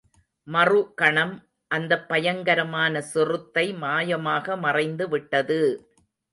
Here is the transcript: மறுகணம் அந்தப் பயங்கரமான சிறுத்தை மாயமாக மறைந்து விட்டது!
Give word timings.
மறுகணம் 0.47 1.33
அந்தப் 1.71 2.07
பயங்கரமான 2.09 3.01
சிறுத்தை 3.11 3.65
மாயமாக 3.81 4.57
மறைந்து 4.57 5.07
விட்டது! 5.09 5.61